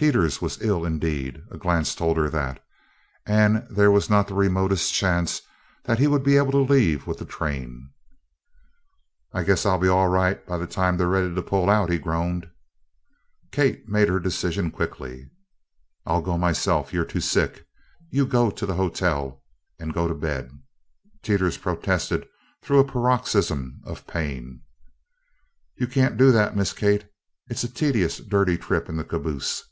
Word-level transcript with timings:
Teeters 0.00 0.40
was 0.40 0.62
ill 0.62 0.86
indeed 0.86 1.42
a 1.50 1.58
glance 1.58 1.94
told 1.94 2.16
her 2.16 2.30
that 2.30 2.64
and 3.26 3.66
there 3.68 3.90
was 3.90 4.08
not 4.08 4.28
the 4.28 4.32
remotest 4.34 4.94
chance 4.94 5.42
that 5.84 5.98
he 5.98 6.06
would 6.06 6.22
be 6.24 6.38
able 6.38 6.52
to 6.52 6.72
leave 6.72 7.06
with 7.06 7.18
the 7.18 7.26
train. 7.26 7.90
"I 9.34 9.42
guess 9.42 9.66
I'll 9.66 9.76
be 9.76 9.88
all 9.90 10.08
right 10.08 10.42
by 10.46 10.56
the 10.56 10.66
time 10.66 10.96
they're 10.96 11.06
ready 11.06 11.34
to 11.34 11.42
pull 11.42 11.68
out," 11.68 11.90
he 11.90 11.98
groaned. 11.98 12.48
Kate 13.52 13.86
made 13.90 14.08
her 14.08 14.18
decision 14.18 14.70
quickly. 14.70 15.28
"I'll 16.06 16.22
go 16.22 16.38
myself. 16.38 16.94
You're 16.94 17.04
too 17.04 17.20
sick. 17.20 17.66
You 18.08 18.24
get 18.26 18.56
to 18.56 18.64
the 18.64 18.76
hotel 18.76 19.44
and 19.78 19.92
go 19.92 20.08
to 20.08 20.14
bed." 20.14 20.50
Teeters 21.20 21.58
protested 21.58 22.26
through 22.62 22.78
a 22.78 22.84
paroxysm 22.88 23.82
of 23.84 24.06
pain: 24.06 24.62
"You 25.76 25.86
can't 25.86 26.16
do 26.16 26.32
that, 26.32 26.56
Miss 26.56 26.72
Kate. 26.72 27.04
It's 27.48 27.64
a 27.64 27.68
tedious 27.68 28.16
dirty 28.16 28.56
trip 28.56 28.88
in 28.88 28.96
the 28.96 29.04
caboose." 29.04 29.66